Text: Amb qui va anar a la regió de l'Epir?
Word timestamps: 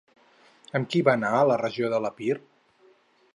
Amb 0.79 0.89
qui 0.93 1.01
va 1.09 1.15
anar 1.21 1.33
a 1.39 1.43
la 1.51 1.59
regió 1.63 1.93
de 1.93 2.01
l'Epir? 2.07 2.33